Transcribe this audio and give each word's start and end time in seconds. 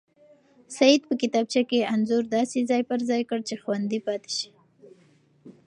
سعید 0.77 1.01
په 1.09 1.13
کتابچه 1.21 1.61
کې 1.69 1.89
انځور 1.93 2.23
داسې 2.37 2.59
ځای 2.69 2.81
پر 2.89 2.99
ځای 3.09 3.21
کړ 3.29 3.39
چې 3.47 3.55
خوندي 3.61 3.99
پاتې 4.07 4.31
شي. 4.37 4.49